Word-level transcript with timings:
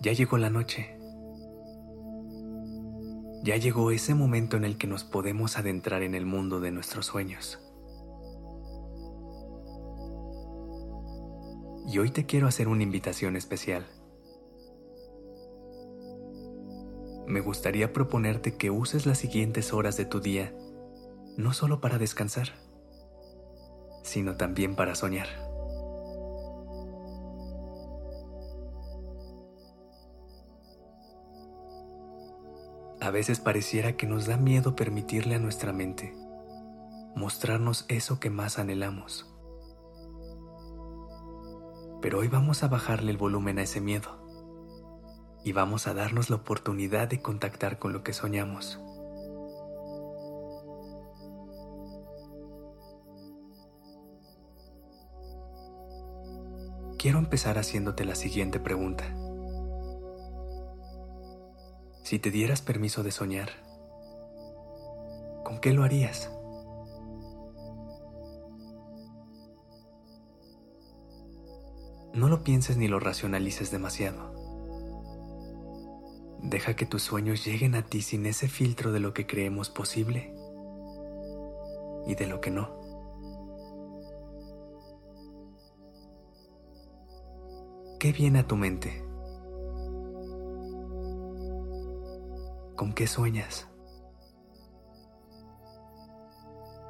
Ya 0.00 0.14
llegó 0.14 0.38
la 0.38 0.48
noche. 0.48 0.96
Ya 3.42 3.56
llegó 3.56 3.90
ese 3.90 4.14
momento 4.14 4.56
en 4.56 4.64
el 4.64 4.78
que 4.78 4.86
nos 4.86 5.04
podemos 5.04 5.58
adentrar 5.58 6.02
en 6.02 6.14
el 6.14 6.24
mundo 6.24 6.60
de 6.60 6.70
nuestros 6.70 7.04
sueños. 7.04 7.58
Y 11.86 11.98
hoy 11.98 12.10
te 12.10 12.24
quiero 12.24 12.46
hacer 12.46 12.68
una 12.68 12.82
invitación 12.82 13.36
especial. 13.36 13.86
Me 17.26 17.40
gustaría 17.40 17.92
proponerte 17.92 18.56
que 18.56 18.70
uses 18.70 19.04
las 19.04 19.18
siguientes 19.18 19.74
horas 19.74 19.98
de 19.98 20.06
tu 20.06 20.20
día 20.20 20.54
no 21.36 21.52
solo 21.52 21.80
para 21.80 21.98
descansar, 21.98 22.48
sino 24.02 24.36
también 24.36 24.76
para 24.76 24.94
soñar. 24.94 25.49
A 33.00 33.10
veces 33.10 33.40
pareciera 33.40 33.96
que 33.96 34.06
nos 34.06 34.26
da 34.26 34.36
miedo 34.36 34.76
permitirle 34.76 35.34
a 35.34 35.38
nuestra 35.38 35.72
mente 35.72 36.14
mostrarnos 37.14 37.84
eso 37.88 38.20
que 38.20 38.30
más 38.30 38.58
anhelamos. 38.58 39.26
Pero 42.00 42.18
hoy 42.20 42.28
vamos 42.28 42.62
a 42.62 42.68
bajarle 42.68 43.10
el 43.10 43.18
volumen 43.18 43.58
a 43.58 43.62
ese 43.62 43.80
miedo 43.80 44.20
y 45.44 45.52
vamos 45.52 45.86
a 45.86 45.94
darnos 45.94 46.30
la 46.30 46.36
oportunidad 46.36 47.08
de 47.08 47.20
contactar 47.20 47.78
con 47.78 47.92
lo 47.92 48.02
que 48.02 48.12
soñamos. 48.12 48.80
Quiero 56.98 57.18
empezar 57.18 57.58
haciéndote 57.58 58.04
la 58.04 58.14
siguiente 58.14 58.60
pregunta. 58.60 59.06
Si 62.10 62.18
te 62.18 62.32
dieras 62.32 62.60
permiso 62.60 63.04
de 63.04 63.12
soñar, 63.12 63.50
¿con 65.44 65.60
qué 65.60 65.72
lo 65.72 65.84
harías? 65.84 66.28
No 72.12 72.28
lo 72.28 72.42
pienses 72.42 72.78
ni 72.78 72.88
lo 72.88 72.98
racionalices 72.98 73.70
demasiado. 73.70 74.34
Deja 76.42 76.74
que 76.74 76.84
tus 76.84 77.02
sueños 77.02 77.44
lleguen 77.44 77.76
a 77.76 77.86
ti 77.86 78.02
sin 78.02 78.26
ese 78.26 78.48
filtro 78.48 78.90
de 78.90 78.98
lo 78.98 79.14
que 79.14 79.28
creemos 79.28 79.70
posible 79.70 80.34
y 82.08 82.16
de 82.16 82.26
lo 82.26 82.40
que 82.40 82.50
no. 82.50 82.74
¿Qué 88.00 88.10
viene 88.10 88.40
a 88.40 88.48
tu 88.48 88.56
mente? 88.56 89.09
¿Con 92.80 92.94
qué 92.94 93.06
sueñas? 93.06 93.68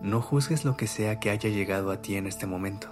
No 0.00 0.20
juzgues 0.20 0.64
lo 0.64 0.76
que 0.76 0.88
sea 0.88 1.20
que 1.20 1.30
haya 1.30 1.48
llegado 1.48 1.92
a 1.92 2.02
ti 2.02 2.16
en 2.16 2.26
este 2.26 2.44
momento. 2.44 2.88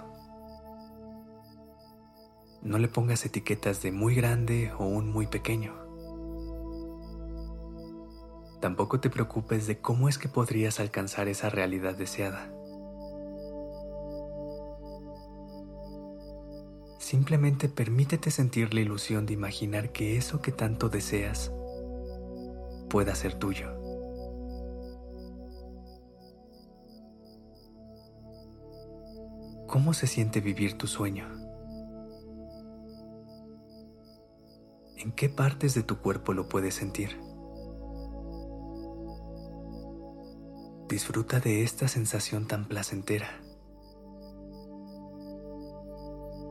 No 2.61 2.77
le 2.77 2.87
pongas 2.87 3.25
etiquetas 3.25 3.81
de 3.81 3.91
muy 3.91 4.15
grande 4.15 4.71
o 4.79 4.85
un 4.85 5.09
muy 5.09 5.27
pequeño. 5.27 5.73
Tampoco 8.61 9.01
te 9.01 9.09
preocupes 9.09 9.67
de 9.67 9.81
cómo 9.81 10.07
es 10.07 10.17
que 10.17 10.29
podrías 10.29 10.79
alcanzar 10.79 11.27
esa 11.27 11.49
realidad 11.49 11.95
deseada. 11.95 12.49
Simplemente 16.99 17.67
permítete 17.67 18.31
sentir 18.31 18.73
la 18.73 18.79
ilusión 18.79 19.25
de 19.25 19.33
imaginar 19.33 19.91
que 19.91 20.15
eso 20.15 20.41
que 20.41 20.53
tanto 20.53 20.87
deseas 20.87 21.51
pueda 22.89 23.15
ser 23.15 23.35
tuyo. 23.35 23.69
¿Cómo 29.67 29.93
se 29.93 30.07
siente 30.07 30.39
vivir 30.41 30.77
tu 30.77 30.87
sueño? 30.87 31.27
¿En 34.97 35.11
qué 35.11 35.29
partes 35.29 35.73
de 35.73 35.83
tu 35.83 35.97
cuerpo 35.97 36.33
lo 36.33 36.47
puedes 36.47 36.75
sentir? 36.75 37.19
Disfruta 40.87 41.39
de 41.39 41.63
esta 41.63 41.87
sensación 41.87 42.47
tan 42.47 42.67
placentera. 42.67 43.41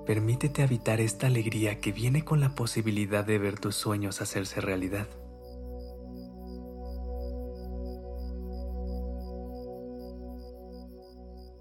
Permítete 0.07 0.63
habitar 0.63 1.01
esta 1.01 1.29
alegría 1.29 1.81
que 1.81 1.93
viene 1.93 2.25
con 2.25 2.41
la 2.41 2.55
posibilidad 2.55 3.25
de 3.25 3.39
ver 3.39 3.59
tus 3.59 3.75
sueños 3.75 4.21
hacerse 4.21 4.61
realidad. 4.61 5.07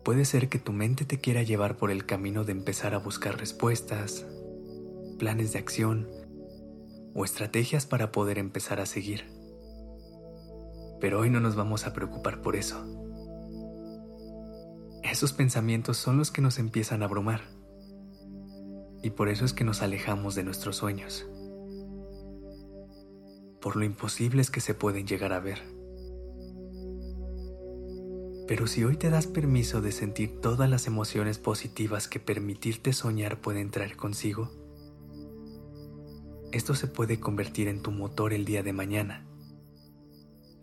Puede 0.03 0.25
ser 0.25 0.49
que 0.49 0.59
tu 0.59 0.73
mente 0.73 1.05
te 1.05 1.19
quiera 1.19 1.43
llevar 1.43 1.77
por 1.77 1.89
el 1.89 2.05
camino 2.05 2.43
de 2.43 2.51
empezar 2.51 2.93
a 2.93 2.99
buscar 2.99 3.37
respuestas, 3.37 4.25
planes 5.17 5.53
de 5.53 5.59
acción 5.59 6.09
o 7.13 7.23
estrategias 7.23 7.85
para 7.85 8.11
poder 8.11 8.37
empezar 8.37 8.81
a 8.81 8.85
seguir. 8.85 9.23
Pero 10.99 11.21
hoy 11.21 11.29
no 11.29 11.39
nos 11.39 11.55
vamos 11.55 11.85
a 11.85 11.93
preocupar 11.93 12.41
por 12.41 12.57
eso. 12.57 12.85
Esos 15.03 15.31
pensamientos 15.31 15.95
son 15.95 16.17
los 16.17 16.31
que 16.31 16.41
nos 16.41 16.59
empiezan 16.59 17.01
a 17.01 17.05
abrumar 17.05 17.41
y 19.01 19.11
por 19.11 19.29
eso 19.29 19.45
es 19.45 19.53
que 19.53 19.63
nos 19.63 19.81
alejamos 19.81 20.35
de 20.35 20.43
nuestros 20.43 20.77
sueños, 20.77 21.25
por 23.61 23.75
lo 23.75 23.83
imposibles 23.83 24.49
que 24.49 24.61
se 24.61 24.73
pueden 24.73 25.05
llegar 25.07 25.33
a 25.33 25.39
ver. 25.39 25.72
Pero 28.53 28.67
si 28.67 28.83
hoy 28.83 28.97
te 28.97 29.09
das 29.09 29.25
permiso 29.25 29.81
de 29.81 29.91
sentir 29.91 30.39
todas 30.39 30.69
las 30.69 30.85
emociones 30.85 31.39
positivas 31.39 32.07
que 32.07 32.19
permitirte 32.19 32.93
soñar 32.93 33.41
pueden 33.41 33.71
traer 33.71 33.97
consigo, 33.97 34.51
esto 36.51 36.75
se 36.75 36.85
puede 36.85 37.19
convertir 37.19 37.67
en 37.67 37.81
tu 37.81 37.89
motor 37.89 38.31
el 38.31 38.45
día 38.45 38.61
de 38.61 38.71
mañana, 38.71 39.25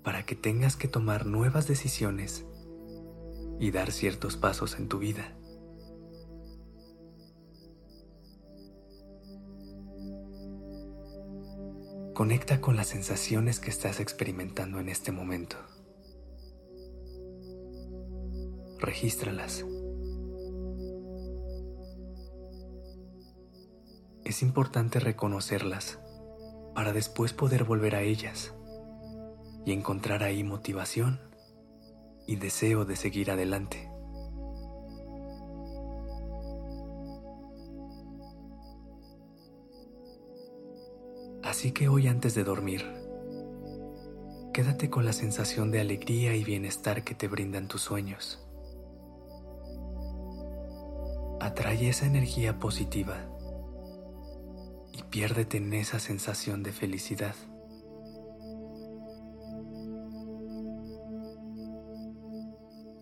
para 0.04 0.24
que 0.24 0.36
tengas 0.36 0.76
que 0.76 0.86
tomar 0.86 1.26
nuevas 1.26 1.66
decisiones 1.66 2.46
y 3.58 3.72
dar 3.72 3.90
ciertos 3.90 4.36
pasos 4.36 4.78
en 4.78 4.86
tu 4.86 5.00
vida. 5.00 5.36
Conecta 12.14 12.60
con 12.60 12.76
las 12.76 12.86
sensaciones 12.86 13.58
que 13.58 13.70
estás 13.70 13.98
experimentando 13.98 14.78
en 14.78 14.88
este 14.88 15.10
momento. 15.10 15.56
Regístralas. 18.80 19.66
Es 24.24 24.40
importante 24.40 25.00
reconocerlas 25.00 25.98
para 26.74 26.94
después 26.94 27.34
poder 27.34 27.64
volver 27.64 27.94
a 27.94 28.00
ellas 28.00 28.54
y 29.66 29.72
encontrar 29.72 30.22
ahí 30.22 30.44
motivación 30.44 31.20
y 32.26 32.36
deseo 32.36 32.86
de 32.86 32.96
seguir 32.96 33.30
adelante. 33.30 33.90
Así 41.42 41.72
que 41.72 41.88
hoy 41.88 42.08
antes 42.08 42.34
de 42.34 42.44
dormir, 42.44 42.86
quédate 44.54 44.88
con 44.88 45.04
la 45.04 45.12
sensación 45.12 45.70
de 45.70 45.80
alegría 45.80 46.34
y 46.34 46.44
bienestar 46.44 47.04
que 47.04 47.14
te 47.14 47.28
brindan 47.28 47.68
tus 47.68 47.82
sueños. 47.82 48.46
Atrae 51.40 51.88
esa 51.88 52.06
energía 52.06 52.58
positiva 52.58 53.16
y 54.92 55.02
piérdete 55.04 55.56
en 55.56 55.72
esa 55.72 55.98
sensación 55.98 56.62
de 56.62 56.72
felicidad. 56.72 57.34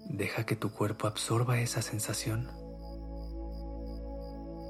Deja 0.06 0.46
que 0.46 0.56
tu 0.56 0.70
cuerpo 0.70 1.06
absorba 1.06 1.60
esa 1.60 1.82
sensación 1.82 2.48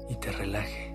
y 0.09 0.15
te 0.15 0.31
relaje. 0.31 0.88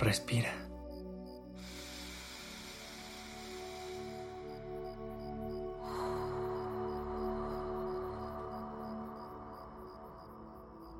Respira. 0.00 0.52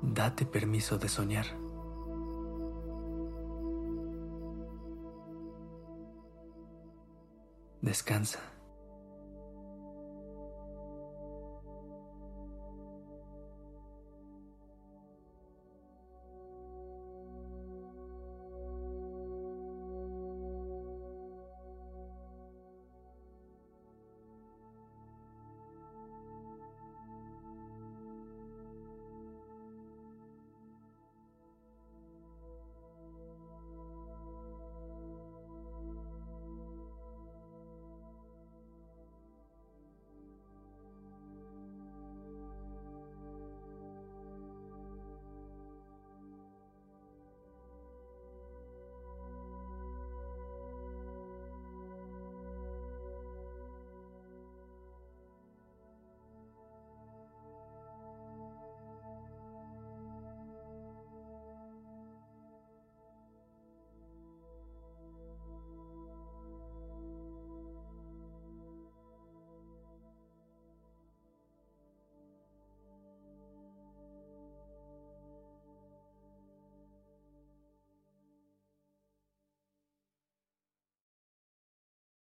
Date 0.01 0.45
permiso 0.45 0.97
de 0.97 1.07
soñar. 1.07 1.45
Descansa. 7.81 8.58